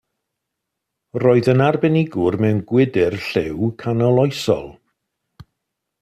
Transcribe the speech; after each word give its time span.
Roedd 1.23 1.49
yn 1.53 1.59
arbenigwr 1.65 2.37
mewn 2.45 2.63
gwydr 2.71 3.17
lliw 3.27 3.69
canoloesol. 3.83 4.69